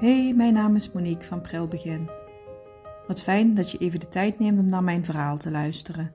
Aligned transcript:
naam 0.00 0.74
is 0.74 0.92
Monique 0.92 1.24
van 1.24 1.40
Prilbegin. 1.40 2.10
Wat 3.06 3.22
fijn 3.22 3.54
dat 3.54 3.70
je 3.70 3.78
even 3.78 4.00
de 4.00 4.08
tijd 4.08 4.38
neemt 4.38 4.58
om 4.58 4.68
naar 4.68 4.82
mijn 4.82 5.04
verhaal 5.04 5.38
te 5.38 5.50
luisteren. 5.50 6.14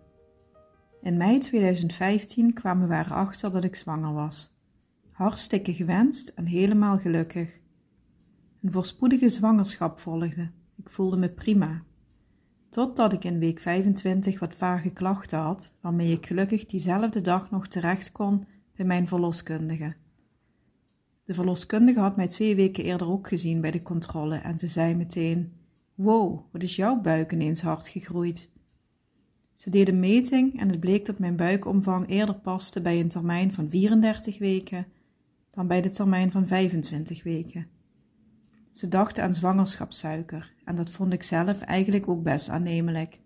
In 1.02 1.18
mei 1.18 1.40
2015 1.40 2.54
kwamen 2.54 2.88
we 2.88 2.96
erachter 2.96 3.52
dat 3.52 3.64
ik 3.64 3.76
zwanger 3.76 4.14
was. 4.14 4.58
Hartstikke 5.12 5.74
gewenst 5.74 6.28
en 6.28 6.46
helemaal 6.46 6.98
gelukkig. 6.98 7.60
Een 8.62 8.72
voorspoedige 8.72 9.30
zwangerschap 9.30 10.00
volgde. 10.00 10.52
Ik 10.76 10.90
voelde 10.90 11.18
me 11.18 11.30
prima. 11.30 11.84
Totdat 12.70 13.14
ik 13.14 13.24
in 13.24 13.40
week 13.40 13.60
25 13.60 14.40
wat 14.40 14.56
vage 14.56 14.90
klachten 14.90 15.40
had, 15.40 15.74
waarmee 15.82 16.12
ik 16.12 16.26
gelukkig 16.26 16.66
diezelfde 16.66 17.22
dag 17.22 17.52
nog 17.52 17.68
terecht 17.68 18.12
kon 18.12 18.46
bij 18.76 18.86
mijn 18.86 19.08
verloskundige. 19.08 19.96
De 21.24 21.34
verloskundige 21.34 22.00
had 22.00 22.16
mij 22.16 22.28
twee 22.28 22.56
weken 22.56 22.84
eerder 22.84 23.08
ook 23.08 23.28
gezien 23.28 23.62
bij 23.62 23.72
de 23.72 23.82
controle 23.82 24.36
en 24.36 24.60
ze 24.60 24.68
zei 24.68 24.96
meteen: 24.96 25.54
Wow, 25.96 26.40
wat 26.52 26.64
is 26.64 26.76
jouw 26.76 27.02
buik 27.02 27.32
ineens 27.32 27.62
hard 27.62 27.88
gegroeid? 27.88 28.52
Ze 29.54 29.70
deed 29.70 29.88
een 29.88 30.00
meting 30.00 30.60
en 30.60 30.70
het 30.70 30.80
bleek 30.80 31.06
dat 31.06 31.20
mijn 31.20 31.36
buikomvang 31.36 32.10
eerder 32.10 32.36
paste 32.36 32.82
bij 32.82 33.00
een 33.00 33.08
termijn 33.08 33.54
van 33.54 33.70
34 33.70 34.40
weken 34.40 34.86
dan 35.52 35.68
bij 35.68 35.82
de 35.82 35.90
termijn 35.90 36.32
van 36.32 36.48
25 36.48 37.24
weken. 37.24 37.68
Ze 38.72 38.88
dachten 38.88 39.24
aan 39.24 39.34
zwangerschapssuiker 39.34 40.54
en 40.66 40.76
dat 40.76 40.90
vond 40.90 41.14
ik 41.14 41.24
zelf 41.24 41.62
eigenlijk 41.62 42.08
ook 42.08 42.24
best 42.24 42.50
aannemelijk. 42.50 43.20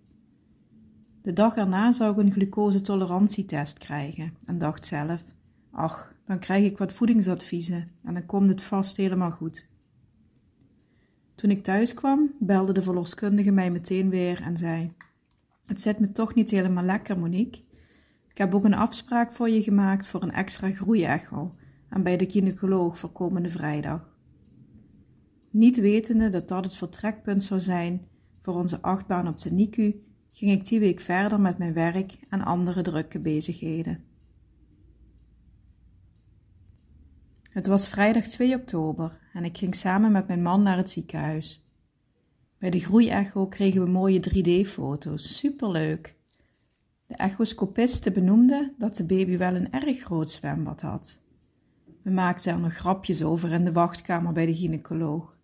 De 1.21 1.34
dag 1.34 1.55
erna 1.55 1.91
zou 1.91 2.11
ik 2.11 2.17
een 2.17 2.32
glucosetolerantietest 2.32 3.77
krijgen 3.77 4.34
en 4.45 4.57
dacht 4.57 4.85
zelf: 4.85 5.23
ach, 5.77 6.13
dan 6.25 6.39
krijg 6.39 6.65
ik 6.65 6.77
wat 6.77 6.93
voedingsadviezen 6.93 7.91
en 8.03 8.13
dan 8.13 8.25
komt 8.25 8.49
het 8.49 8.61
vast 8.61 8.97
helemaal 8.97 9.31
goed. 9.31 9.70
Toen 11.35 11.49
ik 11.49 11.63
thuis 11.63 11.93
kwam, 11.93 12.31
belde 12.39 12.71
de 12.71 12.81
verloskundige 12.81 13.51
mij 13.51 13.71
meteen 13.71 14.09
weer 14.09 14.41
en 14.41 14.57
zei: 14.57 14.93
Het 15.65 15.81
zit 15.81 15.99
me 15.99 16.11
toch 16.11 16.33
niet 16.33 16.49
helemaal 16.49 16.83
lekker, 16.83 17.20
Monique. 17.20 17.61
Ik 18.29 18.37
heb 18.37 18.55
ook 18.55 18.63
een 18.63 18.73
afspraak 18.73 19.31
voor 19.31 19.49
je 19.49 19.63
gemaakt 19.63 20.07
voor 20.07 20.23
een 20.23 20.31
extra 20.31 20.71
groeiecho 20.71 21.55
en 21.89 22.03
bij 22.03 22.17
de 22.17 22.29
gynaecoloog 22.29 22.98
voor 22.98 23.11
komende 23.11 23.49
vrijdag. 23.49 24.15
Niet 25.49 25.79
wetende 25.79 26.29
dat 26.29 26.48
dat 26.48 26.63
het 26.63 26.75
vertrekpunt 26.75 27.43
zou 27.43 27.61
zijn 27.61 28.07
voor 28.41 28.55
onze 28.55 28.81
achtbaan 28.81 29.27
op 29.27 29.37
de 29.37 29.51
NICU, 29.51 30.03
ging 30.31 30.51
ik 30.51 30.65
die 30.65 30.79
week 30.79 30.99
verder 30.99 31.39
met 31.39 31.57
mijn 31.57 31.73
werk 31.73 32.20
en 32.29 32.41
andere 32.41 32.81
drukke 32.81 33.20
bezigheden. 33.20 34.03
Het 37.58 37.68
was 37.68 37.88
vrijdag 37.88 38.24
2 38.24 38.55
oktober 38.55 39.20
en 39.34 39.44
ik 39.44 39.58
ging 39.58 39.76
samen 39.76 40.12
met 40.12 40.27
mijn 40.27 40.41
man 40.41 40.63
naar 40.63 40.77
het 40.77 40.90
ziekenhuis. 40.90 41.66
Bij 42.58 42.70
de 42.70 42.80
groeiecho 42.80 43.48
kregen 43.48 43.84
we 43.84 43.90
mooie 43.90 44.20
3D-foto's, 44.30 45.38
superleuk. 45.38 46.16
De 47.05 47.16
echoscopiste 47.16 48.12
benoemde 48.12 48.74
dat 48.78 48.96
de 48.96 49.05
baby 49.05 49.38
wel 49.38 49.55
een 49.55 49.72
erg 49.72 50.00
groot 50.00 50.32
zwembad 50.32 50.82
had. 50.82 51.22
We 52.02 52.10
maakten 52.10 52.54
er 52.54 52.60
nog 52.60 52.74
grapjes 52.74 53.24
over 53.24 53.52
in 53.52 53.66
de 53.66 53.72
wachtkamer 53.72 54.34
bij 54.34 54.46
de 54.46 54.55
gynaecoloog. 54.55 55.38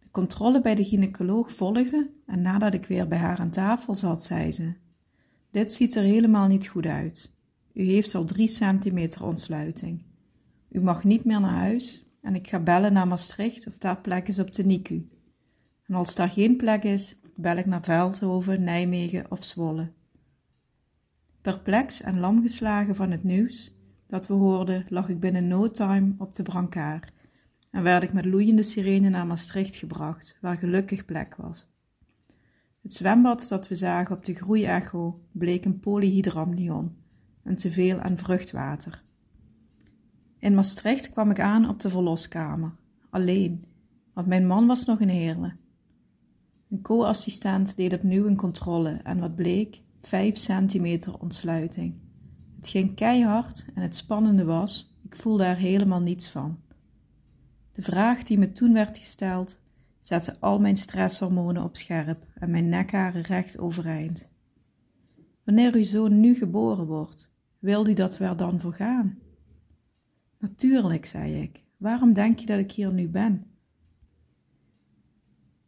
De 0.00 0.10
controle 0.10 0.60
bij 0.60 0.74
de 0.74 0.84
gynaecoloog 0.84 1.52
volgde 1.52 2.10
en 2.26 2.42
nadat 2.42 2.74
ik 2.74 2.84
weer 2.84 3.08
bij 3.08 3.18
haar 3.18 3.38
aan 3.38 3.50
tafel 3.50 3.94
zat, 3.94 4.22
zei 4.22 4.52
ze: 4.52 4.74
Dit 5.50 5.72
ziet 5.72 5.94
er 5.94 6.04
helemaal 6.04 6.46
niet 6.46 6.66
goed 6.66 6.86
uit. 6.86 7.36
U 7.72 7.84
heeft 7.84 8.14
al 8.14 8.24
drie 8.24 8.48
centimeter 8.48 9.24
ontsluiting. 9.24 10.10
U 10.72 10.80
mag 10.80 11.04
niet 11.04 11.24
meer 11.24 11.40
naar 11.40 11.50
huis 11.50 12.04
en 12.20 12.34
ik 12.34 12.48
ga 12.48 12.60
bellen 12.60 12.92
naar 12.92 13.08
Maastricht 13.08 13.66
of 13.66 13.78
daar 13.78 14.00
plek 14.00 14.28
is 14.28 14.38
op 14.38 14.52
de 14.52 14.64
NICU. 14.64 15.08
En 15.86 15.94
als 15.94 16.14
daar 16.14 16.30
geen 16.30 16.56
plek 16.56 16.82
is, 16.82 17.16
bel 17.36 17.56
ik 17.56 17.66
naar 17.66 17.82
Veldhoven, 17.82 18.62
Nijmegen 18.62 19.30
of 19.30 19.44
Zwolle. 19.44 19.90
Perplex 21.42 22.00
en 22.00 22.18
lamgeslagen 22.18 22.94
van 22.94 23.10
het 23.10 23.24
nieuws 23.24 23.76
dat 24.06 24.26
we 24.26 24.34
hoorden, 24.34 24.86
lag 24.88 25.08
ik 25.08 25.20
binnen 25.20 25.48
no 25.48 25.70
time 25.70 26.14
op 26.18 26.34
de 26.34 26.42
brancard 26.42 27.12
en 27.70 27.82
werd 27.82 28.02
ik 28.02 28.12
met 28.12 28.24
loeiende 28.24 28.62
sirene 28.62 29.08
naar 29.08 29.26
Maastricht 29.26 29.76
gebracht, 29.76 30.38
waar 30.40 30.56
gelukkig 30.56 31.04
plek 31.04 31.36
was. 31.36 31.68
Het 32.82 32.94
zwembad 32.94 33.46
dat 33.48 33.68
we 33.68 33.74
zagen 33.74 34.16
op 34.16 34.24
de 34.24 34.34
groeiecho 34.34 35.20
bleek 35.32 35.64
een 35.64 35.80
polyhydramnion, 35.80 36.96
een 37.42 37.56
teveel 37.56 37.98
aan 37.98 38.18
vruchtwater. 38.18 39.02
In 40.42 40.54
Maastricht 40.54 41.10
kwam 41.10 41.30
ik 41.30 41.40
aan 41.40 41.68
op 41.68 41.80
de 41.80 41.90
verloskamer, 41.90 42.74
alleen, 43.10 43.64
want 44.12 44.26
mijn 44.26 44.46
man 44.46 44.66
was 44.66 44.84
nog 44.84 45.00
in 45.00 45.08
Heerlen. 45.08 45.58
Een 46.70 46.82
co-assistent 46.82 47.76
deed 47.76 47.92
opnieuw 47.92 48.26
een 48.26 48.36
controle 48.36 48.90
en 48.90 49.18
wat 49.18 49.34
bleek, 49.34 49.82
5 50.00 50.36
centimeter 50.36 51.18
ontsluiting. 51.18 51.94
Het 52.56 52.68
ging 52.68 52.94
keihard 52.94 53.66
en 53.74 53.82
het 53.82 53.96
spannende 53.96 54.44
was, 54.44 54.96
ik 55.02 55.16
voelde 55.16 55.44
er 55.44 55.56
helemaal 55.56 56.00
niets 56.00 56.28
van. 56.28 56.58
De 57.72 57.82
vraag 57.82 58.22
die 58.22 58.38
me 58.38 58.52
toen 58.52 58.72
werd 58.72 58.98
gesteld, 58.98 59.60
zette 60.00 60.36
al 60.40 60.60
mijn 60.60 60.76
stresshormonen 60.76 61.62
op 61.62 61.76
scherp 61.76 62.26
en 62.34 62.50
mijn 62.50 62.68
nekharen 62.68 63.22
recht 63.22 63.58
overeind. 63.58 64.30
Wanneer 65.44 65.74
uw 65.74 65.82
zoon 65.82 66.20
nu 66.20 66.34
geboren 66.34 66.86
wordt, 66.86 67.32
wil 67.58 67.88
u 67.88 67.92
dat 67.92 68.18
we 68.18 68.24
er 68.24 68.36
dan 68.36 68.60
voor 68.60 68.72
gaan? 68.72 69.18
Natuurlijk, 70.42 71.06
zei 71.06 71.42
ik. 71.42 71.62
Waarom 71.76 72.12
denk 72.12 72.38
je 72.38 72.46
dat 72.46 72.58
ik 72.58 72.72
hier 72.72 72.92
nu 72.92 73.08
ben? 73.08 73.46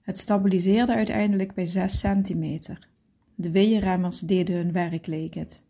Het 0.01 0.19
stabiliseerde 0.19 0.95
uiteindelijk 0.95 1.55
bij 1.55 1.67
6 1.67 1.99
centimeter. 1.99 2.89
De 3.35 3.51
weeënremmers 3.51 4.21
deden 4.21 4.57
hun 4.57 4.73
werk, 4.73 5.07
leek 5.07 5.35
het. 5.35 5.63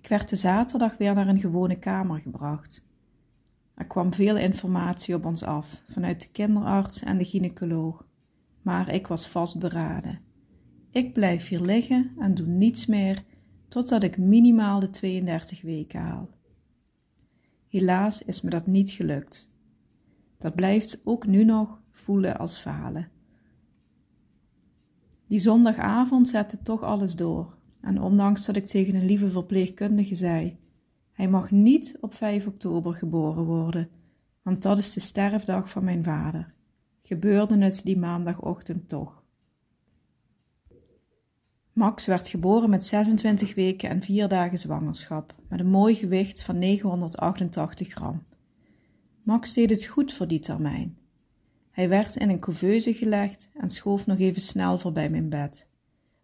Ik 0.00 0.08
werd 0.08 0.28
de 0.28 0.36
zaterdag 0.36 0.96
weer 0.96 1.14
naar 1.14 1.28
een 1.28 1.40
gewone 1.40 1.78
kamer 1.78 2.20
gebracht. 2.20 2.86
Er 3.74 3.86
kwam 3.86 4.12
veel 4.12 4.36
informatie 4.36 5.14
op 5.14 5.24
ons 5.24 5.42
af, 5.42 5.82
vanuit 5.88 6.20
de 6.20 6.28
kinderarts 6.30 7.02
en 7.02 7.18
de 7.18 7.24
gynaecoloog. 7.24 8.06
Maar 8.62 8.88
ik 8.88 9.06
was 9.06 9.28
vastberaden. 9.28 10.20
Ik 10.90 11.12
blijf 11.12 11.48
hier 11.48 11.60
liggen 11.60 12.12
en 12.18 12.34
doe 12.34 12.46
niets 12.46 12.86
meer 12.86 13.24
totdat 13.68 14.02
ik 14.02 14.18
minimaal 14.18 14.80
de 14.80 14.90
32 14.90 15.62
weken 15.62 16.00
haal. 16.00 16.37
Helaas 17.68 18.22
is 18.22 18.40
me 18.40 18.50
dat 18.50 18.66
niet 18.66 18.90
gelukt. 18.90 19.52
Dat 20.38 20.54
blijft 20.54 21.00
ook 21.04 21.26
nu 21.26 21.44
nog 21.44 21.80
voelen 21.90 22.38
als 22.38 22.58
falen. 22.58 23.08
Die 25.26 25.38
zondagavond 25.38 26.28
zette 26.28 26.58
toch 26.62 26.82
alles 26.82 27.16
door. 27.16 27.56
En 27.80 28.00
ondanks 28.00 28.46
dat 28.46 28.56
ik 28.56 28.66
tegen 28.66 28.94
een 28.94 29.04
lieve 29.04 29.30
verpleegkundige 29.30 30.14
zei: 30.14 30.58
Hij 31.12 31.28
mag 31.28 31.50
niet 31.50 31.96
op 32.00 32.14
5 32.14 32.46
oktober 32.46 32.94
geboren 32.94 33.44
worden, 33.44 33.88
want 34.42 34.62
dat 34.62 34.78
is 34.78 34.92
de 34.92 35.00
sterfdag 35.00 35.70
van 35.70 35.84
mijn 35.84 36.04
vader, 36.04 36.54
gebeurde 37.02 37.58
het 37.58 37.80
die 37.84 37.98
maandagochtend 37.98 38.88
toch. 38.88 39.24
Max 41.78 42.06
werd 42.06 42.28
geboren 42.28 42.70
met 42.70 42.84
26 42.84 43.54
weken 43.54 43.88
en 43.88 44.02
4 44.02 44.28
dagen 44.28 44.58
zwangerschap, 44.58 45.34
met 45.48 45.60
een 45.60 45.70
mooi 45.70 45.94
gewicht 45.94 46.42
van 46.42 46.58
988 46.58 47.88
gram. 47.88 48.22
Max 49.22 49.52
deed 49.52 49.70
het 49.70 49.84
goed 49.84 50.12
voor 50.12 50.28
die 50.28 50.38
termijn. 50.38 50.98
Hij 51.70 51.88
werd 51.88 52.16
in 52.16 52.30
een 52.30 52.40
couveuse 52.40 52.94
gelegd 52.94 53.50
en 53.54 53.68
schoof 53.68 54.06
nog 54.06 54.18
even 54.18 54.42
snel 54.42 54.78
voorbij 54.78 55.10
mijn 55.10 55.28
bed, 55.28 55.68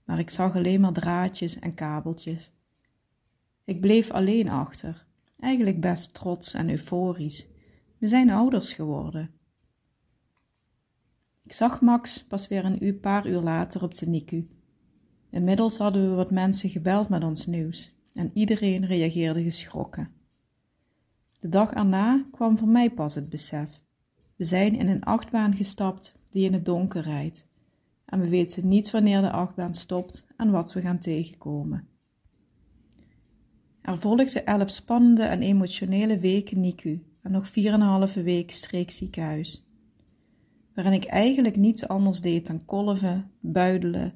maar 0.05 0.19
ik 0.19 0.31
zag 0.31 0.57
alleen 0.57 0.81
maar 0.81 0.93
draadjes 0.93 1.59
en 1.59 1.75
kabeltjes. 1.75 2.53
Ik 3.65 3.81
bleef 3.81 4.11
alleen 4.11 4.49
achter, 4.49 5.07
eigenlijk 5.39 5.81
best 5.81 6.15
trots 6.15 6.55
en 6.55 6.71
euforisch. 6.71 7.49
We 7.99 8.07
zijn 8.07 8.31
ouders 8.31 8.73
geworden. 8.73 9.31
Ik 11.43 11.53
zag 11.53 11.81
Max 11.81 12.25
pas 12.25 12.49
weer 12.49 12.65
een 12.65 13.01
paar 13.01 13.27
uur 13.27 13.41
later 13.41 13.83
op 13.83 13.95
de 13.95 14.07
NICU 14.07 14.49
Inmiddels 15.35 15.77
hadden 15.77 16.11
we 16.11 16.15
wat 16.15 16.31
mensen 16.31 16.71
gebeld 16.71 17.09
met 17.09 17.25
ons 17.25 17.47
nieuws 17.47 17.95
en 18.13 18.31
iedereen 18.35 18.87
reageerde 18.87 19.43
geschrokken. 19.43 20.11
De 21.39 21.49
dag 21.49 21.73
erna 21.73 22.27
kwam 22.33 22.59
voor 22.59 22.69
mij 22.69 22.91
pas 22.91 23.15
het 23.15 23.29
besef. 23.29 23.69
We 24.37 24.45
zijn 24.45 24.75
in 24.75 24.89
een 24.89 25.05
achtbaan 25.05 25.57
gestapt 25.57 26.15
die 26.31 26.45
in 26.45 26.53
het 26.53 26.65
donker 26.65 27.03
rijdt 27.03 27.49
en 28.05 28.21
we 28.21 28.29
weten 28.29 28.69
niet 28.69 28.91
wanneer 28.91 29.21
de 29.21 29.31
achtbaan 29.31 29.75
stopt 29.75 30.27
en 30.37 30.51
wat 30.51 30.73
we 30.73 30.81
gaan 30.81 30.99
tegenkomen. 30.99 31.89
Er 33.81 33.99
volgden 33.99 34.47
elf 34.47 34.71
spannende 34.71 35.23
en 35.23 35.43
emotionele 35.43 36.19
weken 36.19 36.61
NICU 36.61 37.05
en 37.23 37.31
nog 37.31 37.49
vier 37.49 37.73
en 37.73 37.81
een 37.81 37.87
halve 37.87 38.23
week 38.23 38.51
streekziekenhuis, 38.51 39.67
waarin 40.75 40.93
ik 40.93 41.05
eigenlijk 41.05 41.57
niets 41.57 41.89
anders 41.89 42.21
deed 42.21 42.47
dan 42.47 42.65
kolven, 42.65 43.31
buidelen 43.41 44.15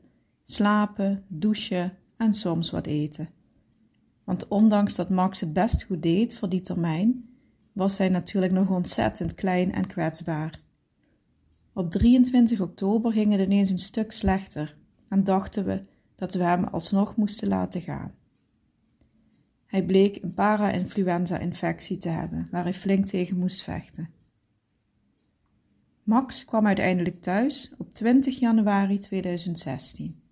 slapen, 0.50 1.24
douchen 1.26 1.96
en 2.16 2.34
soms 2.34 2.70
wat 2.70 2.86
eten. 2.86 3.28
Want 4.24 4.48
ondanks 4.48 4.94
dat 4.94 5.10
Max 5.10 5.40
het 5.40 5.52
best 5.52 5.82
goed 5.82 6.02
deed 6.02 6.36
voor 6.36 6.48
die 6.48 6.60
termijn, 6.60 7.28
was 7.72 7.98
hij 7.98 8.08
natuurlijk 8.08 8.52
nog 8.52 8.70
ontzettend 8.70 9.34
klein 9.34 9.72
en 9.72 9.86
kwetsbaar. 9.86 10.60
Op 11.72 11.90
23 11.90 12.60
oktober 12.60 13.12
ging 13.12 13.32
het 13.32 13.40
ineens 13.40 13.70
een 13.70 13.78
stuk 13.78 14.12
slechter 14.12 14.76
en 15.08 15.24
dachten 15.24 15.64
we 15.64 15.84
dat 16.14 16.34
we 16.34 16.42
hem 16.42 16.64
alsnog 16.64 17.16
moesten 17.16 17.48
laten 17.48 17.80
gaan. 17.80 18.14
Hij 19.66 19.84
bleek 19.84 20.22
een 20.22 20.34
para-influenza-infectie 20.34 21.98
te 21.98 22.08
hebben, 22.08 22.48
waar 22.50 22.62
hij 22.62 22.74
flink 22.74 23.06
tegen 23.06 23.38
moest 23.38 23.62
vechten. 23.62 24.10
Max 26.02 26.44
kwam 26.44 26.66
uiteindelijk 26.66 27.22
thuis 27.22 27.72
op 27.78 27.94
20 27.94 28.38
januari 28.38 28.98
2016. 28.98 30.26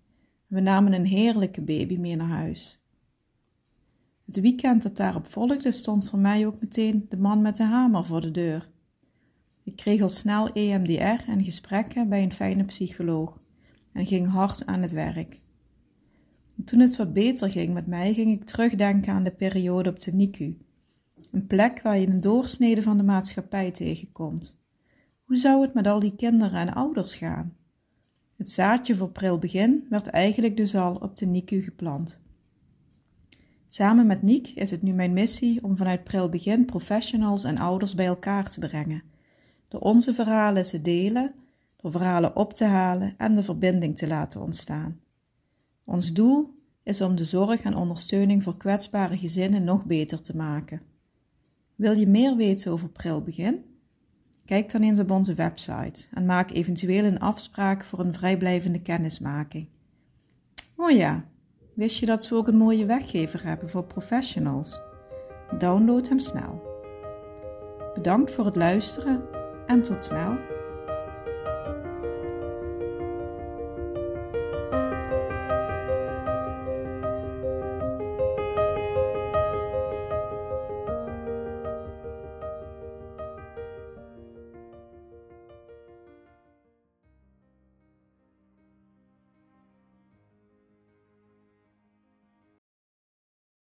We 0.47 0.59
namen 0.59 0.93
een 0.93 1.05
heerlijke 1.05 1.61
baby 1.61 1.97
mee 1.97 2.15
naar 2.15 2.27
huis. 2.27 2.79
Het 4.25 4.39
weekend 4.39 4.83
dat 4.83 4.97
daarop 4.97 5.27
volgde 5.27 5.71
stond 5.71 6.09
voor 6.09 6.19
mij 6.19 6.45
ook 6.45 6.61
meteen 6.61 7.05
de 7.09 7.17
man 7.17 7.41
met 7.41 7.55
de 7.55 7.63
hamer 7.63 8.05
voor 8.05 8.21
de 8.21 8.31
deur. 8.31 8.69
Ik 9.63 9.75
kreeg 9.75 10.01
al 10.01 10.09
snel 10.09 10.51
EMDR 10.51 11.29
en 11.29 11.43
gesprekken 11.43 12.09
bij 12.09 12.23
een 12.23 12.31
fijne 12.31 12.63
psycholoog 12.63 13.39
en 13.93 14.05
ging 14.05 14.27
hard 14.27 14.65
aan 14.65 14.81
het 14.81 14.91
werk. 14.91 15.41
toen 16.65 16.79
het 16.79 16.95
wat 16.95 17.13
beter 17.13 17.51
ging 17.51 17.73
met 17.73 17.87
mij, 17.87 18.13
ging 18.13 18.31
ik 18.31 18.45
terugdenken 18.45 19.13
aan 19.13 19.23
de 19.23 19.31
periode 19.31 19.89
op 19.89 19.99
de 19.99 20.13
NICU. 20.13 20.57
Een 21.31 21.47
plek 21.47 21.81
waar 21.81 21.97
je 21.97 22.07
een 22.07 22.21
doorsnede 22.21 22.81
van 22.81 22.97
de 22.97 23.03
maatschappij 23.03 23.71
tegenkomt. 23.71 24.59
Hoe 25.23 25.37
zou 25.37 25.61
het 25.61 25.73
met 25.73 25.87
al 25.87 25.99
die 25.99 26.15
kinderen 26.15 26.59
en 26.59 26.73
ouders 26.73 27.15
gaan? 27.15 27.55
Het 28.37 28.51
zaadje 28.51 28.95
voor 28.95 29.09
pril 29.09 29.39
begin 29.39 29.85
werd 29.89 30.07
eigenlijk 30.07 30.57
dus 30.57 30.75
al 30.75 30.95
op 30.95 31.15
de 31.15 31.25
NICU 31.25 31.61
geplant. 31.61 32.19
Samen 33.67 34.07
met 34.07 34.21
Niek 34.21 34.47
is 34.47 34.71
het 34.71 34.81
nu 34.81 34.93
mijn 34.93 35.13
missie 35.13 35.63
om 35.63 35.77
vanuit 35.77 36.03
pril 36.03 36.29
begin 36.29 36.65
professionals 36.65 37.43
en 37.43 37.57
ouders 37.57 37.95
bij 37.95 38.05
elkaar 38.05 38.49
te 38.49 38.59
brengen. 38.59 39.03
Door 39.67 39.81
onze 39.81 40.13
verhalen 40.13 40.63
te 40.63 40.81
delen, 40.81 41.33
door 41.75 41.91
verhalen 41.91 42.35
op 42.35 42.53
te 42.53 42.65
halen 42.65 43.13
en 43.17 43.35
de 43.35 43.43
verbinding 43.43 43.97
te 43.97 44.07
laten 44.07 44.41
ontstaan. 44.41 44.99
Ons 45.83 46.13
doel 46.13 46.55
is 46.83 47.01
om 47.01 47.15
de 47.15 47.25
zorg 47.25 47.61
en 47.61 47.75
ondersteuning 47.75 48.43
voor 48.43 48.57
kwetsbare 48.57 49.17
gezinnen 49.17 49.63
nog 49.63 49.85
beter 49.85 50.21
te 50.21 50.35
maken. 50.35 50.81
Wil 51.75 51.93
je 51.93 52.07
meer 52.07 52.35
weten 52.35 52.71
over 52.71 52.89
Pril 52.89 53.21
Begin? 53.21 53.76
Kijk 54.47 54.71
dan 54.71 54.81
eens 54.81 54.99
op 54.99 55.11
onze 55.11 55.33
website 55.33 56.05
en 56.13 56.25
maak 56.25 56.51
eventueel 56.51 57.03
een 57.03 57.19
afspraak 57.19 57.83
voor 57.83 57.99
een 57.99 58.13
vrijblijvende 58.13 58.81
kennismaking. 58.81 59.67
Oh 60.75 60.91
ja, 60.91 61.23
wist 61.73 61.99
je 61.99 62.05
dat 62.05 62.29
we 62.29 62.35
ook 62.35 62.47
een 62.47 62.57
mooie 62.57 62.85
weggever 62.85 63.45
hebben 63.45 63.69
voor 63.69 63.83
professionals? 63.83 64.79
Download 65.57 66.07
hem 66.07 66.19
snel. 66.19 66.61
Bedankt 67.93 68.31
voor 68.31 68.45
het 68.45 68.55
luisteren 68.55 69.21
en 69.65 69.81
tot 69.81 70.03
snel. 70.03 70.37